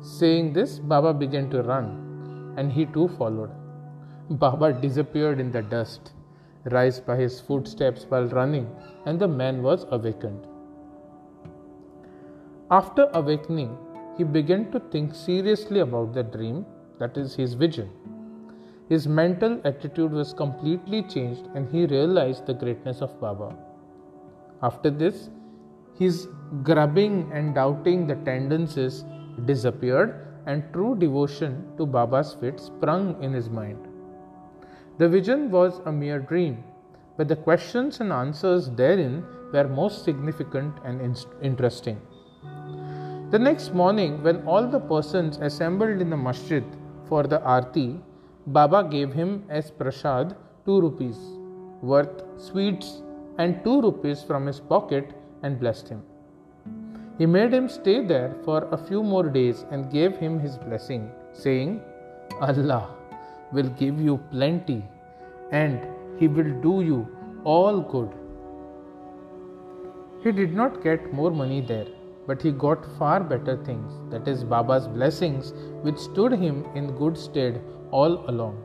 Saying 0.00 0.52
this, 0.52 0.78
Baba 0.78 1.14
began 1.14 1.48
to 1.50 1.62
run, 1.62 2.54
and 2.56 2.70
he 2.70 2.86
too 2.86 3.08
followed. 3.16 3.50
Baba 4.30 4.72
disappeared 4.72 5.40
in 5.40 5.52
the 5.52 5.62
dust, 5.62 6.12
raised 6.64 7.06
by 7.06 7.16
his 7.16 7.40
footsteps 7.40 8.06
while 8.08 8.28
running, 8.28 8.68
and 9.06 9.18
the 9.18 9.28
man 9.28 9.62
was 9.62 9.86
awakened. 9.90 10.46
After 12.70 13.08
awakening, 13.14 13.76
he 14.16 14.24
began 14.24 14.70
to 14.72 14.80
think 14.80 15.14
seriously 15.14 15.80
about 15.80 16.12
the 16.14 16.22
dream, 16.22 16.64
that 16.98 17.16
is, 17.16 17.34
his 17.34 17.54
vision. 17.54 17.90
His 18.88 19.06
mental 19.06 19.60
attitude 19.64 20.12
was 20.12 20.32
completely 20.32 21.02
changed, 21.02 21.48
and 21.54 21.68
he 21.70 21.86
realized 21.86 22.46
the 22.46 22.54
greatness 22.54 23.00
of 23.02 23.20
Baba. 23.20 23.54
After 24.62 24.90
this, 24.90 25.28
his 25.98 26.28
grubbing 26.62 27.30
and 27.32 27.54
doubting 27.54 28.06
the 28.06 28.14
tendencies 28.16 29.04
disappeared, 29.44 30.22
and 30.46 30.62
true 30.72 30.94
devotion 30.96 31.66
to 31.76 31.84
Baba's 31.84 32.34
feet 32.34 32.60
sprung 32.60 33.20
in 33.22 33.32
his 33.32 33.50
mind. 33.50 33.78
The 34.98 35.08
vision 35.08 35.50
was 35.50 35.80
a 35.84 35.92
mere 35.92 36.20
dream, 36.20 36.62
but 37.16 37.28
the 37.28 37.36
questions 37.36 38.00
and 38.00 38.12
answers 38.12 38.70
therein 38.70 39.24
were 39.52 39.66
most 39.66 40.04
significant 40.04 40.74
and 40.84 41.18
interesting. 41.42 42.00
The 43.28 43.38
next 43.40 43.74
morning, 43.74 44.22
when 44.22 44.46
all 44.46 44.68
the 44.68 44.78
persons 44.78 45.38
assembled 45.38 46.00
in 46.00 46.10
the 46.10 46.16
masjid 46.16 46.62
for 47.08 47.24
the 47.24 47.42
arti, 47.42 48.00
Baba 48.46 48.84
gave 48.88 49.12
him 49.12 49.42
as 49.48 49.70
prasad 49.70 50.36
2 50.64 50.80
rupees 50.80 51.16
worth 51.82 52.22
sweets 52.36 53.02
and 53.38 53.64
2 53.64 53.80
rupees 53.82 54.22
from 54.22 54.46
his 54.46 54.60
pocket 54.60 55.12
and 55.42 55.58
blessed 55.58 55.88
him. 55.88 56.02
He 57.18 57.26
made 57.26 57.52
him 57.52 57.68
stay 57.68 58.04
there 58.04 58.32
for 58.44 58.68
a 58.70 58.78
few 58.78 59.02
more 59.02 59.28
days 59.28 59.64
and 59.72 59.90
gave 59.90 60.16
him 60.16 60.38
his 60.38 60.56
blessing, 60.58 61.10
saying, 61.32 61.80
Allah 62.40 62.88
will 63.52 63.70
give 63.70 64.00
you 64.00 64.18
plenty 64.30 64.84
and 65.50 65.80
He 66.18 66.28
will 66.28 66.52
do 66.62 66.82
you 66.82 67.06
all 67.44 67.80
good. 67.80 68.10
He 70.22 70.32
did 70.32 70.54
not 70.54 70.82
get 70.82 71.12
more 71.12 71.30
money 71.30 71.60
there, 71.60 71.86
but 72.26 72.42
he 72.42 72.50
got 72.50 72.84
far 72.98 73.20
better 73.20 73.56
things, 73.64 73.92
that 74.10 74.26
is, 74.26 74.44
Baba's 74.44 74.88
blessings, 74.88 75.52
which 75.82 75.98
stood 75.98 76.32
him 76.32 76.64
in 76.74 76.96
good 76.96 77.16
stead 77.16 77.62
all 77.90 78.28
along. 78.30 78.62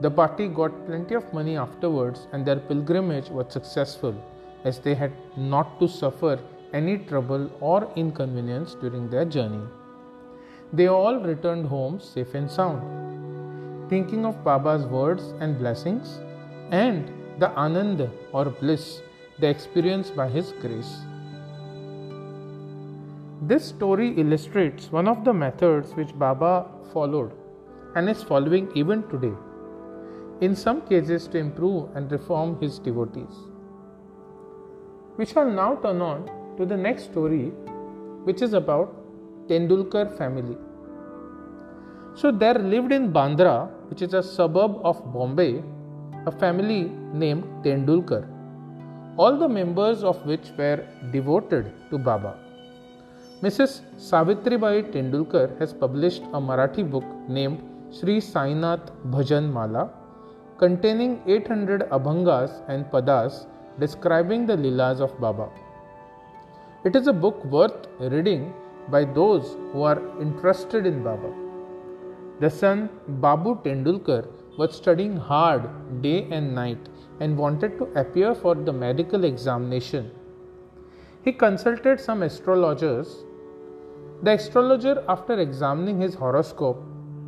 The 0.00 0.10
party 0.10 0.48
got 0.48 0.86
plenty 0.86 1.14
of 1.14 1.32
money 1.32 1.56
afterwards, 1.56 2.26
and 2.32 2.44
their 2.44 2.56
pilgrimage 2.56 3.28
was 3.28 3.52
successful, 3.52 4.14
as 4.64 4.78
they 4.80 4.94
had 4.94 5.12
not 5.36 5.78
to 5.80 5.88
suffer 5.88 6.38
any 6.72 6.98
trouble 6.98 7.50
or 7.60 7.90
inconvenience 7.96 8.74
during 8.74 9.08
their 9.10 9.24
journey. 9.24 9.64
They 10.72 10.88
all 10.88 11.20
returned 11.20 11.66
home 11.66 12.00
safe 12.00 12.34
and 12.34 12.50
sound 12.50 13.02
thinking 13.92 14.24
of 14.24 14.42
Baba's 14.42 14.84
words 14.86 15.24
and 15.40 15.58
blessings 15.58 16.18
and 16.70 17.10
the 17.40 17.48
anand 17.64 18.10
or 18.32 18.44
bliss 18.60 19.02
they 19.38 19.50
experienced 19.50 20.16
by 20.16 20.28
His 20.28 20.52
grace. 20.62 20.92
This 23.50 23.64
story 23.64 24.10
illustrates 24.20 24.92
one 24.92 25.08
of 25.08 25.24
the 25.24 25.32
methods 25.32 25.96
which 25.96 26.16
Baba 26.16 26.64
followed 26.92 27.32
and 27.96 28.08
is 28.08 28.22
following 28.22 28.70
even 28.76 29.02
today, 29.08 29.32
in 30.40 30.54
some 30.54 30.82
cases 30.82 31.26
to 31.32 31.38
improve 31.38 31.88
and 31.96 32.12
reform 32.12 32.60
his 32.60 32.78
devotees. 32.78 33.34
We 35.16 35.26
shall 35.26 35.50
now 35.50 35.74
turn 35.74 36.00
on 36.00 36.30
to 36.56 36.64
the 36.64 36.76
next 36.76 37.10
story, 37.10 37.46
which 38.28 38.42
is 38.42 38.52
about 38.52 38.94
Tendulkar 39.48 40.16
family. 40.16 40.56
So 42.14 42.30
there 42.30 42.54
lived 42.54 42.92
in 42.92 43.12
Bandra, 43.12 43.68
which 43.90 44.02
is 44.02 44.14
a 44.14 44.22
suburb 44.22 44.78
of 44.84 45.02
Bombay, 45.12 45.64
a 46.26 46.30
family 46.30 46.92
named 47.12 47.42
Tendulkar, 47.64 48.24
all 49.16 49.36
the 49.36 49.48
members 49.48 50.04
of 50.04 50.24
which 50.24 50.52
were 50.56 50.86
devoted 51.10 51.72
to 51.90 51.98
Baba. 51.98 52.38
Mrs. 53.42 53.80
Savitribai 53.98 54.92
Tendulkar 54.92 55.58
has 55.58 55.72
published 55.72 56.22
a 56.32 56.40
Marathi 56.40 56.88
book 56.88 57.02
named 57.28 57.58
Sri 57.90 58.18
Sainath 58.18 58.92
Bhajan 59.10 59.50
Mala, 59.52 59.90
containing 60.58 61.20
800 61.26 61.90
abhangas 61.90 62.52
and 62.68 62.84
padas 62.92 63.46
describing 63.80 64.46
the 64.46 64.56
Leelas 64.56 65.00
of 65.00 65.18
Baba. 65.20 65.48
It 66.84 66.94
is 66.94 67.08
a 67.08 67.12
book 67.12 67.44
worth 67.46 67.88
reading 67.98 68.54
by 68.92 69.02
those 69.04 69.56
who 69.72 69.82
are 69.82 70.00
interested 70.20 70.86
in 70.86 71.02
Baba. 71.02 71.32
The 72.38 72.48
son 72.48 72.90
Babu 73.08 73.56
Tendulkar 73.64 74.24
was 74.56 74.76
studying 74.76 75.16
hard 75.16 75.68
day 76.00 76.28
and 76.30 76.54
night 76.54 76.88
and 77.18 77.36
wanted 77.36 77.76
to 77.78 77.86
appear 77.96 78.36
for 78.36 78.54
the 78.54 78.72
medical 78.72 79.24
examination. 79.24 80.12
He 81.24 81.32
consulted 81.32 82.00
some 82.00 82.22
astrologers. 82.22 83.24
The 84.22 84.32
astrologer, 84.34 85.04
after 85.08 85.38
examining 85.38 86.00
his 86.00 86.14
horoscope, 86.14 86.82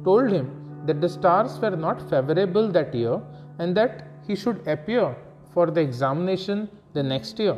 told 0.05 0.31
him 0.31 0.51
that 0.87 1.01
the 1.01 1.09
stars 1.09 1.59
were 1.59 1.77
not 1.77 2.01
favorable 2.09 2.69
that 2.69 2.95
year 2.95 3.21
and 3.59 3.77
that 3.77 4.07
he 4.27 4.37
should 4.37 4.67
appear 4.67 5.17
for 5.53 5.71
the 5.71 5.81
examination 5.81 6.69
the 6.93 7.03
next 7.03 7.39
year 7.39 7.57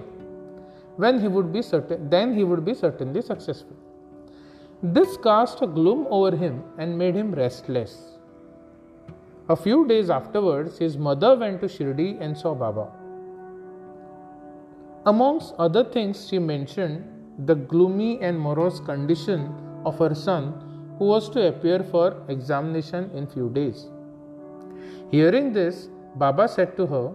when 0.96 1.20
he 1.20 1.28
would 1.28 1.52
be 1.52 1.60
certain 1.60 2.08
then 2.08 2.32
he 2.34 2.44
would 2.44 2.64
be 2.64 2.72
certainly 2.72 3.20
successful 3.20 3.76
this 4.82 5.16
cast 5.16 5.62
a 5.62 5.66
gloom 5.66 6.06
over 6.10 6.36
him 6.36 6.62
and 6.76 6.98
made 6.98 7.14
him 7.14 7.32
restless. 7.32 8.18
A 9.48 9.56
few 9.56 9.86
days 9.86 10.10
afterwards, 10.10 10.76
his 10.76 10.98
mother 10.98 11.34
went 11.34 11.60
to 11.60 11.66
Shirdi 11.66 12.18
and 12.20 12.36
saw 12.36 12.54
Baba. 12.54 12.92
Amongst 15.06 15.54
other 15.58 15.82
things, 15.82 16.28
she 16.28 16.38
mentioned 16.38 17.04
the 17.38 17.54
gloomy 17.54 18.20
and 18.20 18.38
morose 18.38 18.80
condition 18.80 19.52
of 19.84 19.98
her 19.98 20.14
son, 20.14 20.94
who 20.98 21.04
was 21.06 21.28
to 21.30 21.48
appear 21.48 21.82
for 21.82 22.22
examination 22.28 23.10
in 23.12 23.26
few 23.26 23.50
days. 23.50 23.86
Hearing 25.10 25.52
this, 25.52 25.88
Baba 26.16 26.48
said 26.48 26.76
to 26.76 26.86
her, 26.86 27.12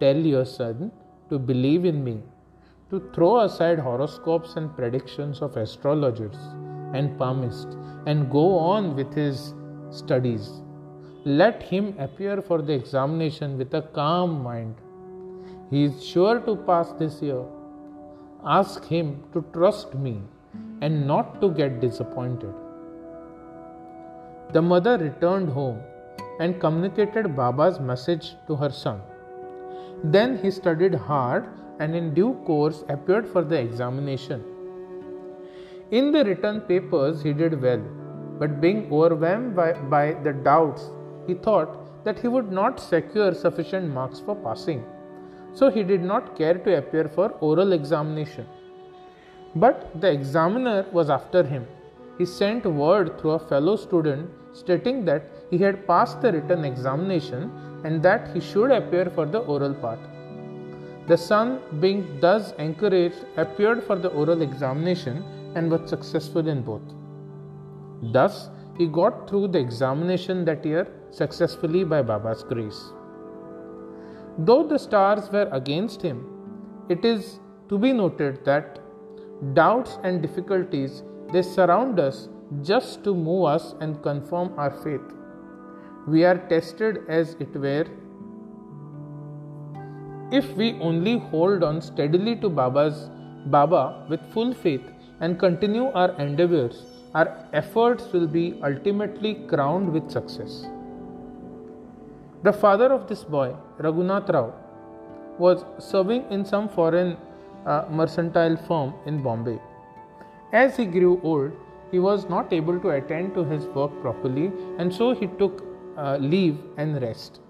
Tell 0.00 0.16
your 0.16 0.44
son 0.44 0.92
to 1.30 1.38
believe 1.38 1.84
in 1.84 2.04
me, 2.04 2.22
to 2.90 3.10
throw 3.14 3.40
aside 3.40 3.78
horoscopes 3.78 4.54
and 4.56 4.74
predictions 4.76 5.42
of 5.42 5.56
astrologers 5.56 6.36
and 6.92 7.18
palmists, 7.18 7.76
and 8.06 8.30
go 8.30 8.56
on 8.56 8.94
with 8.94 9.12
his 9.14 9.54
studies. 9.90 10.62
Let 11.24 11.62
him 11.62 11.96
appear 11.98 12.42
for 12.42 12.62
the 12.62 12.72
examination 12.72 13.58
with 13.58 13.74
a 13.74 13.82
calm 13.82 14.42
mind. 14.42 14.76
He 15.70 15.84
is 15.84 16.04
sure 16.04 16.38
to 16.40 16.54
pass 16.54 16.92
this 16.92 17.20
year. 17.22 17.42
Ask 18.46 18.84
him 18.84 19.24
to 19.32 19.42
trust 19.54 19.94
me 19.94 20.20
and 20.82 21.06
not 21.06 21.40
to 21.40 21.50
get 21.50 21.80
disappointed. 21.80 22.52
The 24.52 24.60
mother 24.60 24.98
returned 24.98 25.48
home 25.48 25.80
and 26.38 26.60
communicated 26.60 27.34
Baba's 27.34 27.80
message 27.80 28.36
to 28.46 28.54
her 28.56 28.70
son. 28.70 29.00
Then 30.02 30.36
he 30.36 30.50
studied 30.50 30.94
hard 30.94 31.48
and 31.80 31.96
in 31.96 32.12
due 32.12 32.34
course 32.44 32.84
appeared 32.90 33.26
for 33.26 33.42
the 33.42 33.58
examination. 33.58 34.44
In 35.90 36.12
the 36.12 36.24
written 36.24 36.60
papers, 36.60 37.22
he 37.22 37.32
did 37.32 37.62
well, 37.62 37.82
but 38.38 38.60
being 38.60 38.92
overwhelmed 38.92 39.56
by, 39.56 39.72
by 39.72 40.12
the 40.22 40.34
doubts, 40.34 40.90
he 41.26 41.32
thought 41.32 42.04
that 42.04 42.18
he 42.18 42.28
would 42.28 42.52
not 42.52 42.78
secure 42.78 43.32
sufficient 43.32 43.88
marks 43.88 44.20
for 44.20 44.36
passing. 44.36 44.84
So 45.54 45.70
he 45.70 45.82
did 45.82 46.02
not 46.02 46.36
care 46.36 46.54
to 46.54 46.78
appear 46.78 47.08
for 47.08 47.30
oral 47.40 47.72
examination. 47.72 48.46
But 49.54 50.00
the 50.00 50.10
examiner 50.10 50.84
was 50.92 51.10
after 51.10 51.42
him. 51.44 51.66
He 52.18 52.26
sent 52.26 52.64
word 52.66 53.18
through 53.18 53.32
a 53.32 53.38
fellow 53.38 53.76
student 53.76 54.30
stating 54.52 55.04
that 55.04 55.22
he 55.50 55.58
had 55.58 55.86
passed 55.86 56.20
the 56.22 56.32
written 56.32 56.64
examination 56.64 57.50
and 57.84 58.02
that 58.02 58.34
he 58.34 58.40
should 58.40 58.70
appear 58.70 59.06
for 59.10 59.26
the 59.26 59.38
oral 59.38 59.74
part. 59.74 59.98
The 61.06 61.16
son, 61.16 61.60
being 61.80 62.18
thus 62.20 62.52
encouraged, 62.58 63.24
appeared 63.36 63.84
for 63.84 63.96
the 63.96 64.08
oral 64.08 64.42
examination 64.42 65.22
and 65.54 65.70
was 65.70 65.88
successful 65.88 66.48
in 66.48 66.62
both. 66.62 66.82
Thus, 68.12 68.48
he 68.78 68.86
got 68.86 69.28
through 69.28 69.48
the 69.48 69.58
examination 69.58 70.44
that 70.46 70.64
year 70.64 70.88
successfully 71.10 71.84
by 71.84 72.02
Baba's 72.02 72.42
grace. 72.42 72.92
Though 74.38 74.64
the 74.66 74.78
stars 74.78 75.30
were 75.30 75.48
against 75.52 76.02
him, 76.02 76.26
it 76.88 77.04
is 77.04 77.38
to 77.68 77.78
be 77.78 77.92
noted 77.92 78.44
that 78.44 78.80
doubts 79.54 79.98
and 80.02 80.20
difficulties 80.20 81.02
they 81.32 81.42
surround 81.42 82.00
us 82.00 82.28
just 82.62 83.04
to 83.04 83.14
move 83.14 83.44
us 83.46 83.74
and 83.80 84.02
confirm 84.02 84.52
our 84.58 84.70
faith. 84.70 85.14
We 86.08 86.24
are 86.24 86.38
tested 86.48 86.98
as 87.08 87.36
it 87.38 87.54
were. 87.54 87.86
If 90.32 90.50
we 90.56 90.72
only 90.80 91.18
hold 91.18 91.62
on 91.62 91.80
steadily 91.80 92.36
to 92.36 92.48
Baba's 92.48 93.08
Baba 93.46 94.04
with 94.08 94.20
full 94.32 94.52
faith 94.52 94.82
and 95.20 95.38
continue 95.38 95.86
our 95.92 96.10
endeavors, 96.20 96.86
our 97.14 97.46
efforts 97.52 98.12
will 98.12 98.26
be 98.26 98.60
ultimately 98.64 99.34
crowned 99.48 99.92
with 99.92 100.10
success. 100.10 100.66
The 102.44 102.52
father 102.52 102.92
of 102.92 103.08
this 103.08 103.24
boy, 103.24 103.54
Raghunath 103.78 104.28
Rao, 104.28 104.52
was 105.38 105.64
serving 105.78 106.26
in 106.30 106.44
some 106.44 106.68
foreign 106.68 107.16
uh, 107.64 107.86
mercantile 107.90 108.58
firm 108.68 108.92
in 109.06 109.22
Bombay. 109.22 109.58
As 110.52 110.76
he 110.76 110.84
grew 110.84 111.18
old, 111.22 111.52
he 111.90 111.98
was 111.98 112.28
not 112.28 112.52
able 112.52 112.78
to 112.80 112.90
attend 112.90 113.32
to 113.32 113.44
his 113.44 113.64
work 113.78 113.98
properly, 114.02 114.52
and 114.78 114.92
so 114.92 115.14
he 115.14 115.26
took 115.38 115.64
uh, 115.96 116.18
leave 116.20 116.58
and 116.76 117.00
rest. 117.00 117.40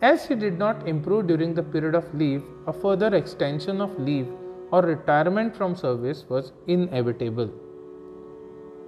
As 0.00 0.26
he 0.26 0.34
did 0.34 0.58
not 0.58 0.88
improve 0.88 1.26
during 1.26 1.52
the 1.52 1.62
period 1.62 1.94
of 1.94 2.14
leave, 2.14 2.42
a 2.66 2.72
further 2.72 3.14
extension 3.14 3.82
of 3.82 3.98
leave 3.98 4.28
or 4.72 4.80
retirement 4.80 5.54
from 5.54 5.76
service 5.76 6.24
was 6.26 6.52
inevitable. 6.66 7.50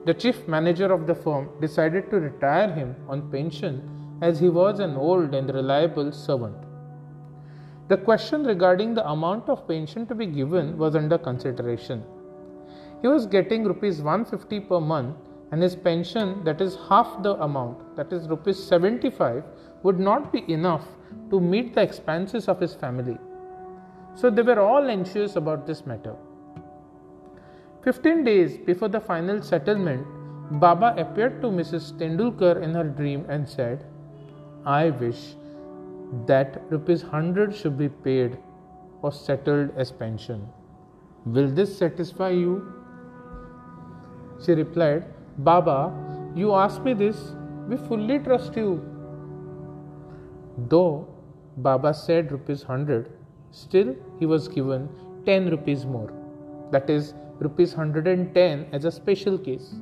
The 0.07 0.15
chief 0.15 0.49
manager 0.49 0.91
of 0.91 1.07
the 1.07 1.15
firm 1.15 1.51
decided 1.61 2.11
to 2.11 2.17
retire 2.19 2.73
him 2.73 2.97
on 3.09 3.31
pension 3.31 3.92
as 4.23 4.39
he 4.39 4.49
was 4.49 4.79
an 4.79 4.95
old 4.97 5.35
and 5.35 5.53
reliable 5.53 6.13
servant. 6.13 6.57
The 7.89 7.97
question 7.97 8.45
regarding 8.45 8.95
the 8.95 9.07
amount 9.11 9.49
of 9.49 9.67
pension 9.67 10.07
to 10.07 10.15
be 10.15 10.27
given 10.27 10.79
was 10.79 10.95
under 10.95 11.19
consideration. 11.19 12.05
He 13.03 13.09
was 13.09 13.27
getting 13.27 13.65
rupees 13.65 14.01
150 14.01 14.61
per 14.61 14.81
month 14.81 15.17
and 15.51 15.61
his 15.61 15.75
pension 15.75 16.45
that 16.45 16.61
is 16.61 16.79
half 16.89 17.23
the 17.23 17.35
amount 17.43 17.97
that 17.97 18.13
is 18.13 18.29
rupees 18.29 18.63
75 18.63 19.43
would 19.83 19.99
not 19.99 20.33
be 20.33 20.45
enough 20.51 20.87
to 21.31 21.41
meet 21.41 21.75
the 21.75 21.83
expenses 21.83 22.49
of 22.49 22.61
his 22.61 22.75
family. 22.75 23.19
So 24.15 24.31
they 24.31 24.43
were 24.43 24.61
all 24.61 24.89
anxious 24.89 25.37
about 25.37 25.67
this 25.67 25.85
matter. 25.85 26.15
15 27.83 28.23
days 28.25 28.57
before 28.57 28.89
the 28.89 29.01
final 29.01 29.43
settlement, 29.43 30.07
Baba 30.61 30.95
appeared 30.97 31.41
to 31.43 31.49
Mrs. 31.49 31.99
Tendulkar 31.99 32.63
in 32.63 32.75
her 32.75 32.85
dream 32.85 33.27
and 33.29 33.49
said, 33.49 33.85
I 34.65 34.91
wish 34.91 35.35
that 36.27 36.63
rupees 36.71 37.03
100 37.03 37.55
should 37.55 37.77
be 37.77 37.89
paid 37.89 38.39
or 39.03 39.11
settled 39.11 39.71
as 39.77 39.91
pension. 39.91 40.49
Will 41.25 41.49
this 41.49 41.77
satisfy 41.77 42.31
you? 42.31 42.73
She 44.45 44.53
replied, 44.53 45.05
Baba, 45.39 45.93
you 46.37 46.53
ask 46.53 46.83
me 46.83 46.95
this, 46.95 47.35
we 47.69 47.77
fully 47.77 48.19
trust 48.21 48.57
you. 48.57 48.85
Though 50.69 51.09
Baba 51.57 51.93
said 51.93 52.31
rupees 52.31 52.61
100, 52.67 53.11
still 53.51 53.97
he 54.21 54.27
was 54.27 54.47
given 54.49 54.89
10 55.27 55.51
rupees 55.51 55.85
more, 55.87 56.13
that 56.71 56.89
is, 56.89 57.15
rupees 57.41 57.75
110 57.75 58.67
as 58.73 58.85
a 58.85 58.93
special 58.93 59.39
case. 59.39 59.75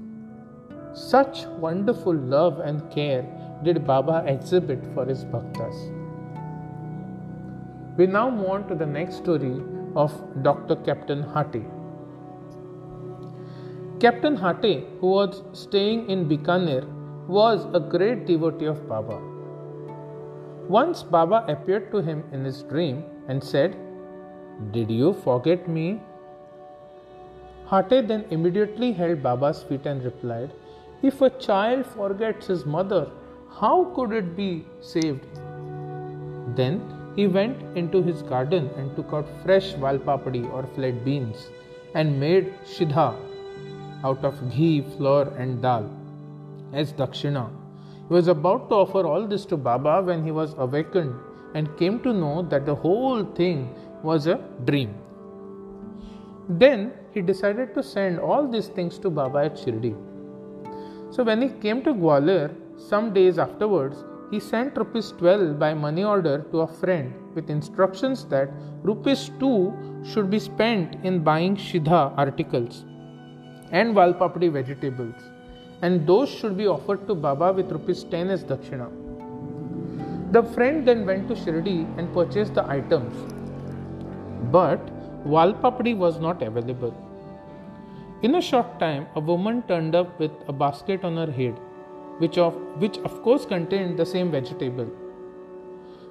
Such 0.95 1.45
wonderful 1.47 2.15
love 2.15 2.61
and 2.61 2.91
care 2.91 3.27
did 3.65 3.87
Baba 3.87 4.25
exhibit 4.27 4.85
for 4.95 5.05
his 5.05 5.25
bhaktas. 5.25 5.77
We 7.97 8.07
now 8.07 8.31
move 8.31 8.49
on 8.51 8.69
to 8.69 8.75
the 8.75 8.87
next 8.87 9.17
story 9.17 9.61
of 9.95 10.13
Dr. 10.43 10.77
Captain 10.77 11.23
Hate. 11.35 11.65
Captain 14.01 14.37
Hate, 14.37 14.87
who 15.01 15.09
was 15.09 15.43
staying 15.53 16.09
in 16.09 16.29
Bikaner, 16.29 16.85
was 17.29 17.67
a 17.75 17.81
great 17.81 18.27
devotee 18.27 18.67
of 18.67 18.89
Baba. 18.89 19.21
Once 20.69 21.03
Baba 21.03 21.45
appeared 21.49 21.91
to 21.91 21.99
him 21.99 22.25
in 22.33 22.45
his 22.45 22.63
dream 22.63 23.05
and 23.29 23.43
said, 23.43 23.77
Did 24.73 24.91
you 24.91 25.13
forget 25.13 25.69
me? 25.69 26.01
Hate 27.71 28.09
then 28.09 28.25
immediately 28.31 28.93
held 28.93 29.23
Baba's 29.23 29.63
feet 29.65 29.85
and 29.85 30.03
replied, 30.03 30.53
If 31.03 31.21
a 31.21 31.31
child 31.31 31.87
forgets 31.87 32.47
his 32.47 32.65
mother, 32.65 33.11
how 33.59 33.85
could 33.95 34.13
it 34.13 34.37
be 34.37 34.65
saved? 34.81 35.27
Then 36.57 36.81
he 37.17 37.27
went 37.27 37.61
into 37.77 38.03
his 38.03 38.23
garden 38.23 38.71
and 38.77 38.95
took 38.97 39.13
out 39.13 39.27
fresh 39.45 39.73
valpapadi 39.75 40.51
or 40.53 40.67
flat 40.75 41.05
beans 41.05 41.49
and 41.95 42.19
made 42.19 42.55
shidha 42.65 43.17
out 44.05 44.25
of 44.25 44.39
ghee, 44.55 44.83
flour, 44.97 45.29
and 45.37 45.61
dal 45.61 45.91
as 46.73 46.93
dakshina. 46.93 47.51
He 48.09 48.15
was 48.15 48.29
about 48.29 48.69
to 48.69 48.77
offer 48.77 49.07
all 49.07 49.27
this 49.27 49.45
to 49.47 49.57
Baba 49.57 50.03
when 50.03 50.25
he 50.25 50.31
was 50.31 50.55
awakened 50.57 51.15
and 51.55 51.77
came 51.77 52.01
to 52.01 52.13
know 52.13 52.43
that 52.43 52.65
the 52.65 52.75
whole 52.75 53.25
thing 53.25 53.75
was 54.03 54.27
a 54.27 54.39
dream. 54.65 54.95
Then 56.49 56.93
he 57.13 57.21
decided 57.21 57.75
to 57.75 57.83
send 57.83 58.19
all 58.19 58.49
these 58.49 58.69
things 58.69 58.99
to 58.99 59.11
Baba 59.11 59.39
at 59.45 59.55
Shirdi. 59.55 59.95
So 61.11 61.25
when 61.25 61.43
he 61.43 61.49
came 61.49 61.83
to 61.83 61.93
Gwalior 61.93 62.55
some 62.89 63.13
days 63.13 63.39
afterwards, 63.39 64.05
he 64.31 64.41
sent 64.41 64.77
rupees 64.77 65.13
12 65.19 65.59
by 65.59 65.75
money 65.75 66.05
order 66.05 66.39
to 66.51 66.61
a 66.61 66.67
friend 66.67 67.13
with 67.35 67.51
instructions 67.51 68.25
that 68.27 68.49
rupees 68.83 69.31
2 69.39 70.05
should 70.05 70.31
be 70.31 70.39
spent 70.39 70.97
in 71.05 71.23
buying 71.23 71.57
Shidha 71.57 72.15
articles 72.17 72.85
and 73.71 73.95
Valpapadi 73.95 74.51
vegetables, 74.51 75.15
and 75.83 76.07
those 76.07 76.29
should 76.29 76.57
be 76.57 76.67
offered 76.67 77.07
to 77.07 77.15
Baba 77.15 77.53
with 77.53 77.71
rupees 77.71 78.05
10 78.05 78.31
as 78.31 78.45
dakshina. 78.45 78.89
The 80.33 80.43
friend 80.43 80.87
then 80.87 81.05
went 81.05 81.29
to 81.29 81.35
Shirdi 81.35 81.87
and 81.99 82.13
purchased 82.15 82.55
the 82.55 82.67
items, 82.69 83.15
but 84.51 84.81
Valpapadi 85.25 85.97
was 85.97 86.19
not 86.19 86.43
available. 86.43 86.95
In 88.23 88.37
a 88.37 88.41
short 88.41 88.79
time, 88.79 89.07
a 89.17 89.21
woman 89.21 89.63
turned 89.63 89.95
up 89.95 90.19
with 90.19 90.33
a 90.49 90.53
basket 90.53 91.05
on 91.05 91.17
her 91.17 91.31
head, 91.31 91.59
which 92.21 92.39
of, 92.39 92.55
which 92.79 92.99
of 92.99 93.23
course 93.23 93.45
contained 93.45 93.99
the 93.99 94.07
same 94.07 94.31
vegetable. 94.31 94.89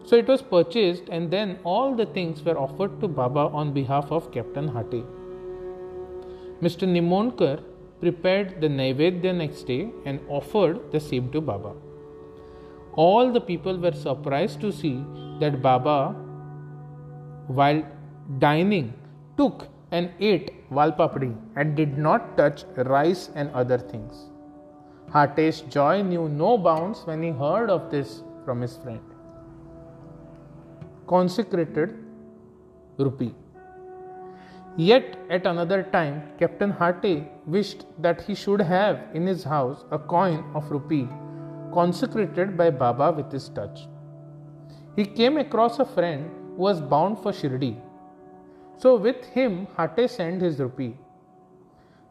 So 0.06 0.16
it 0.16 0.28
was 0.28 0.42
purchased, 0.42 1.10
and 1.10 1.30
then 1.30 1.60
all 1.64 1.96
the 1.96 2.06
things 2.06 2.44
were 2.44 2.58
offered 2.58 3.00
to 3.02 3.08
Baba 3.08 3.50
on 3.62 3.74
behalf 3.74 4.12
of 4.12 4.32
Captain 4.32 4.68
Hate. 4.76 5.04
Mr. 6.62 6.88
Nimonkar 6.94 7.62
prepared 8.00 8.60
the 8.62 8.68
Naivedya 8.68 9.36
next 9.36 9.64
day 9.64 9.92
and 10.06 10.20
offered 10.28 10.92
the 10.92 11.00
same 11.00 11.32
to 11.32 11.42
Baba. 11.42 11.74
All 12.94 13.32
the 13.32 13.42
people 13.42 13.78
were 13.78 13.92
surprised 13.92 14.60
to 14.62 14.72
see 14.72 15.04
that 15.40 15.62
Baba, 15.62 16.16
while 17.48 17.84
dining, 18.40 18.94
took 19.38 19.68
and 19.92 20.12
ate 20.20 20.52
valpapadi 20.72 21.36
and 21.56 21.76
did 21.76 21.98
not 21.98 22.36
touch 22.38 22.64
rice 22.78 23.30
and 23.36 23.50
other 23.52 23.78
things. 23.78 24.30
Hate's 25.14 25.62
joy 25.62 26.02
knew 26.04 26.30
no 26.30 26.58
bounds 26.58 27.02
when 27.06 27.24
he 27.24 27.30
heard 27.30 27.70
of 27.70 27.90
this 27.90 28.24
from 28.46 28.62
his 28.62 28.78
friend. 28.78 29.02
Consecrated 31.08 31.96
rupee. 32.98 33.34
Yet 34.78 35.18
at 35.30 35.46
another 35.46 35.84
time, 35.84 36.22
Captain 36.38 36.72
Hate 36.72 37.28
wished 37.46 37.86
that 37.98 38.22
he 38.22 38.36
should 38.36 38.62
have 38.62 39.00
in 39.14 39.26
his 39.26 39.44
house 39.44 39.84
a 39.92 39.98
coin 39.98 40.44
of 40.54 40.70
rupee 40.72 41.08
consecrated 41.74 42.56
by 42.56 42.70
Baba 42.70 43.12
with 43.12 43.32
his 43.32 43.50
touch. 43.50 43.88
He 44.96 45.06
came 45.06 45.38
across 45.38 45.80
a 45.80 45.86
friend 45.86 46.30
who 46.56 46.64
was 46.64 46.82
bound 46.82 47.20
for 47.20 47.32
Shirdi. 47.32 47.76
So 48.78 48.96
with 48.96 49.26
him, 49.26 49.68
Hate 49.78 50.10
sent 50.10 50.42
his 50.42 50.60
rupee. 50.60 50.98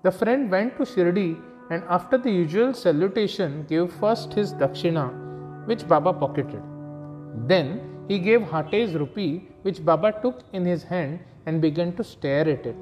The 0.02 0.12
friend 0.12 0.50
went 0.50 0.76
to 0.76 0.84
Shirdi 0.84 1.40
and 1.70 1.84
after 1.88 2.16
the 2.16 2.30
usual 2.30 2.72
salutation 2.72 3.64
gave 3.68 3.92
first 3.92 4.32
his 4.32 4.52
dakshina, 4.54 5.06
which 5.66 5.86
Baba 5.86 6.12
pocketed. 6.12 6.62
Then 7.46 7.80
he 8.08 8.18
gave 8.18 8.42
Hate's 8.42 8.92
rupee, 8.92 9.48
which 9.62 9.84
Baba 9.84 10.12
took 10.22 10.40
in 10.52 10.64
his 10.64 10.82
hand 10.82 11.20
and 11.46 11.60
began 11.60 11.94
to 11.96 12.04
stare 12.04 12.48
at 12.48 12.64
it. 12.66 12.76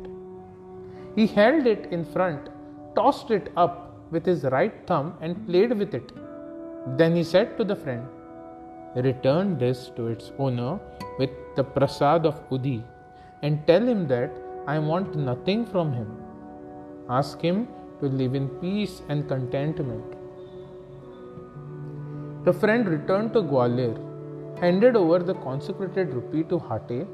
He 1.17 1.27
held 1.27 1.67
it 1.67 1.87
in 1.91 2.05
front, 2.05 2.49
tossed 2.95 3.31
it 3.31 3.53
up 3.57 4.13
with 4.13 4.25
his 4.25 4.45
right 4.45 4.75
thumb, 4.87 5.15
and 5.21 5.47
played 5.47 5.77
with 5.77 5.95
it. 5.95 6.13
Then 6.97 7.17
he 7.17 7.25
said 7.25 7.57
to 7.59 7.65
the 7.65 7.75
friend, 7.75 8.07
Return 8.95 9.59
this 9.59 9.91
to 9.97 10.07
its 10.07 10.33
owner 10.39 10.79
with 11.19 11.31
the 11.57 11.65
prasad 11.65 12.25
of 12.25 12.49
Udi 12.51 12.83
and 13.43 13.67
tell 13.67 13.83
him 13.83 14.07
that 14.09 14.31
I 14.67 14.79
want 14.79 15.17
nothing 15.17 15.67
from 15.67 15.93
him. 15.93 16.09
Ask 17.11 17.41
him 17.41 17.69
to 18.01 18.07
live 18.07 18.35
in 18.35 18.49
peace 18.61 19.03
and 19.09 19.29
contentment. 19.29 20.05
The 22.45 22.53
friend 22.53 22.89
returned 22.89 23.33
to 23.33 23.43
Gwalior, 23.43 23.97
handed 24.61 24.97
over 24.97 25.19
the 25.19 25.35
consecrated 25.35 26.13
rupee 26.15 26.45
to 26.45 26.59
Hate, 26.59 27.07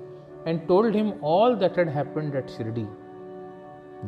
and 0.47 0.66
told 0.68 0.95
him 0.95 1.14
all 1.23 1.57
that 1.57 1.77
had 1.77 1.88
happened 1.88 2.35
at 2.35 2.49
Shirdi. 2.49 2.88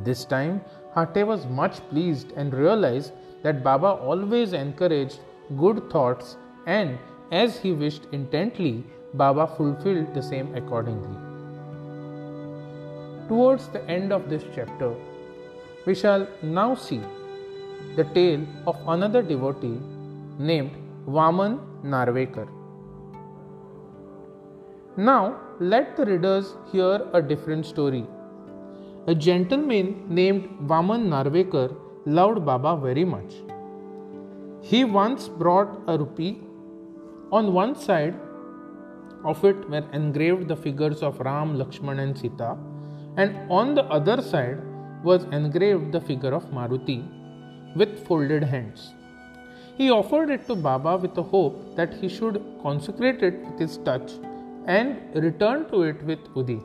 This 0.05 0.25
time, 0.25 0.61
Hate 0.95 1.27
was 1.27 1.47
much 1.47 1.81
pleased 1.89 2.33
and 2.37 2.53
realized 2.53 3.13
that 3.43 3.63
Baba 3.63 3.87
always 3.87 4.53
encouraged 4.53 5.21
good 5.57 5.91
thoughts 5.91 6.37
and 6.67 6.99
as 7.31 7.59
he 7.59 7.73
wished 7.73 8.07
intently, 8.13 8.85
Baba 9.15 9.47
fulfilled 9.47 10.13
the 10.15 10.23
same 10.23 10.55
accordingly. 10.55 11.17
Towards 13.29 13.69
the 13.69 13.83
end 13.89 14.13
of 14.13 14.29
this 14.29 14.45
chapter, 14.55 14.95
we 15.87 15.95
shall 15.95 16.27
now 16.43 16.75
see 16.75 17.01
the 17.97 18.05
tale 18.17 18.45
of 18.67 18.77
another 18.89 19.23
devotee 19.23 19.79
named 20.39 20.73
Vaman 21.07 21.59
Narvekar. 21.85 22.49
Now, 24.97 25.41
let 25.61 25.97
the 25.97 26.07
readers 26.07 26.55
hear 26.73 27.07
a 27.13 27.21
different 27.21 27.67
story. 27.67 28.07
A 29.07 29.15
gentleman 29.15 30.07
named 30.09 30.49
Vaman 30.63 31.09
Narvekar 31.09 31.77
loved 32.07 32.45
Baba 32.45 32.77
very 32.81 33.05
much. 33.05 33.35
He 34.63 34.85
once 34.85 35.29
brought 35.29 35.83
a 35.87 35.99
rupee. 35.99 36.41
On 37.31 37.53
one 37.53 37.75
side 37.75 38.15
of 39.25 39.45
it 39.45 39.69
were 39.69 39.85
engraved 39.93 40.49
the 40.49 40.57
figures 40.57 41.03
of 41.03 41.21
Ram, 41.21 41.57
Lakshman, 41.59 41.99
and 41.99 42.17
Sita, 42.17 42.57
and 43.17 43.37
on 43.51 43.75
the 43.75 43.85
other 43.85 44.23
side 44.23 44.61
was 45.05 45.25
engraved 45.39 45.93
the 45.93 46.01
figure 46.01 46.35
of 46.35 46.51
Maruti 46.51 46.99
with 47.77 48.07
folded 48.07 48.43
hands. 48.43 48.93
He 49.77 49.91
offered 49.91 50.31
it 50.31 50.47
to 50.47 50.55
Baba 50.55 50.97
with 50.97 51.15
the 51.15 51.23
hope 51.23 51.77
that 51.77 51.93
he 51.95 52.09
should 52.09 52.43
consecrate 52.63 53.23
it 53.23 53.41
with 53.45 53.59
his 53.59 53.77
touch 53.79 54.13
and 54.67 55.15
return 55.15 55.69
to 55.71 55.83
it 55.83 56.03
with 56.05 56.21
Udi. 56.35 56.61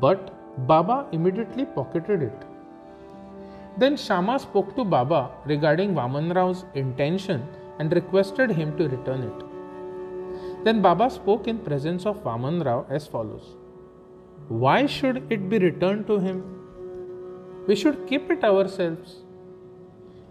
But 0.00 0.32
Baba 0.66 1.06
immediately 1.12 1.64
pocketed 1.64 2.22
it. 2.22 2.44
Then 3.76 3.96
Shama 3.96 4.38
spoke 4.38 4.76
to 4.76 4.84
Baba 4.84 5.30
regarding 5.46 5.94
Vaman 5.94 6.34
Rao's 6.34 6.64
intention 6.74 7.44
and 7.80 7.92
requested 7.92 8.50
him 8.50 8.76
to 8.78 8.88
return 8.88 9.22
it. 9.22 10.64
Then 10.64 10.80
Baba 10.80 11.10
spoke 11.10 11.48
in 11.48 11.58
presence 11.58 12.06
of 12.06 12.22
Vaman 12.22 12.64
Rao 12.64 12.86
as 12.88 13.06
follows 13.08 13.56
Why 14.48 14.86
should 14.86 15.24
it 15.30 15.48
be 15.48 15.58
returned 15.58 16.06
to 16.06 16.18
him? 16.18 16.63
We 17.66 17.76
should 17.76 18.06
keep 18.06 18.30
it 18.30 18.44
ourselves. 18.44 19.22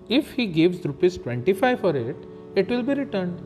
If 0.09 0.31
he 0.33 0.45
gives 0.45 0.85
rupees 0.85 1.17
25 1.17 1.79
for 1.79 1.95
it, 1.95 2.15
it 2.55 2.69
will 2.69 2.83
be 2.83 2.93
returned. 2.93 3.41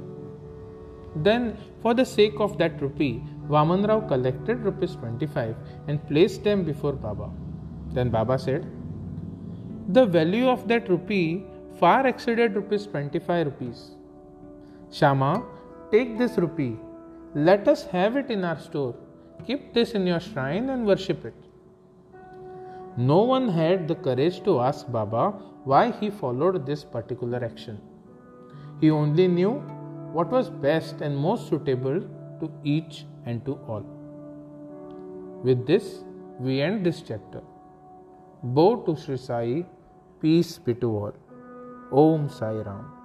Then, 1.15 1.57
for 1.81 1.93
the 1.93 2.05
sake 2.05 2.39
of 2.39 2.57
that 2.57 2.81
rupee, 2.81 3.23
Vaman 3.47 3.87
Rao 3.87 4.01
collected 4.01 4.59
rupees 4.65 4.95
25 4.95 5.55
and 5.87 6.05
placed 6.07 6.43
them 6.43 6.63
before 6.63 6.93
Baba. 6.93 7.29
Then 7.93 8.09
Baba 8.09 8.37
said, 8.37 8.65
The 9.89 10.05
value 10.05 10.47
of 10.47 10.67
that 10.67 10.89
rupee 10.89 11.45
far 11.79 12.05
exceeded 12.07 12.55
rupees 12.55 12.85
25 12.87 13.45
rupees. 13.47 13.91
Shama, 14.91 15.43
take 15.91 16.17
this 16.17 16.37
rupee. 16.37 16.77
Let 17.33 17.67
us 17.67 17.85
have 17.85 18.17
it 18.17 18.29
in 18.29 18.43
our 18.43 18.59
store. 18.59 18.95
Keep 19.45 19.73
this 19.73 19.91
in 19.91 20.05
your 20.05 20.19
shrine 20.19 20.69
and 20.69 20.85
worship 20.85 21.23
it. 21.23 21.46
No 22.97 23.21
one 23.21 23.47
had 23.47 23.87
the 23.87 23.93
courage 23.93 24.43
to 24.43 24.59
ask 24.59 24.91
Baba 24.91 25.31
why 25.65 25.91
he 25.91 26.09
followed 26.09 26.65
this 26.65 26.83
particular 26.83 27.43
action. 27.43 27.79
He 28.81 28.89
only 28.89 29.27
knew 29.27 29.51
what 30.13 30.31
was 30.31 30.49
best 30.49 31.01
and 31.01 31.15
most 31.15 31.47
suitable 31.47 32.01
to 32.39 32.51
each 32.63 33.05
and 33.25 33.45
to 33.45 33.53
all. 33.67 33.85
With 35.43 35.67
this, 35.67 36.03
we 36.39 36.59
end 36.61 36.85
this 36.85 37.01
chapter. 37.01 37.41
Bow 38.41 38.77
to 38.87 38.95
Sri 38.95 39.17
Sai, 39.17 39.65
peace 40.19 40.57
be 40.57 40.73
to 40.75 40.89
all. 40.89 41.13
Om 41.91 42.29
Sai 42.29 42.53
Ram. 42.53 42.96